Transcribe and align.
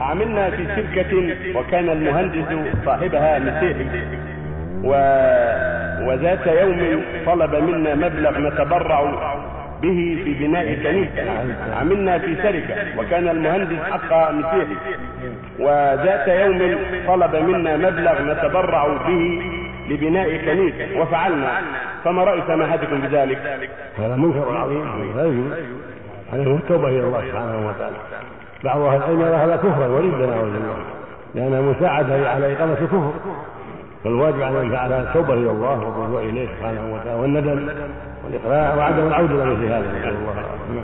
عملنا 0.00 0.50
في 0.50 0.66
شركة 0.76 1.34
وكان 1.58 1.88
المهندس 1.88 2.58
صاحبها 2.84 3.38
مسيحي. 3.38 3.86
و... 4.84 4.90
وذات 6.08 6.46
يوم 6.46 7.02
طلب 7.26 7.54
منا 7.54 7.94
مبلغ 7.94 8.38
نتبرع 8.38 9.00
به 9.82 10.18
في 10.24 10.34
بناء 10.34 10.74
كنيسة. 10.74 11.30
عملنا 11.80 12.18
في 12.18 12.36
شركة 12.42 12.98
وكان 12.98 13.28
المهندس 13.28 13.82
حق 13.90 14.30
مسيحي. 14.30 14.76
وذات 15.58 16.28
يوم 16.28 16.78
طلب 17.06 17.36
منا 17.36 17.76
مبلغ 17.76 18.22
نتبرع 18.22 18.86
به 18.86 19.42
لبناء 19.90 20.36
كنيسة. 20.36 21.00
وفعلنا. 21.00 21.60
فما 22.04 22.24
رأي 22.24 22.42
سماحتكم 22.46 23.00
بذلك؟ 23.00 23.38
هذا 23.98 24.16
منكر 24.16 24.56
عظيم. 24.56 25.16
لا 25.16 25.24
يجوز 25.24 25.52
عليه 26.32 26.56
التوبة 26.56 26.88
إلى 26.88 27.00
الله 27.00 27.20
سبحانه 27.30 27.68
وتعالى. 27.68 27.96
بعض 28.64 28.80
أهل 28.80 28.96
العلم 28.96 29.20
يرى 29.20 29.36
هذا 29.36 29.56
كفرا 29.56 29.86
وردا 29.86 30.26
نعوذ 30.26 30.50
بالله 30.52 30.76
لأن 31.34 31.62
مساعدة 31.62 32.30
على 32.30 32.52
إقامة 32.52 32.72
الكفر 32.72 33.12
فالواجب 34.04 34.42
على 34.42 34.64
من 34.64 34.70
فعل 34.70 34.92
التوبة 34.92 35.34
إلى 35.34 35.50
الله 35.50 35.78
والرجوع 35.78 36.20
إليه 36.20 36.46
سبحانه 36.46 36.94
وتعالى 36.94 37.20
والندم 37.20 37.68
والإقلاع 38.24 38.74
وعدم 38.74 39.06
العودة 39.06 39.34
إلى 39.34 39.44
مثل 39.44 39.64
هذا 39.64 39.98
نسأل 39.98 40.08
الله. 40.08 40.34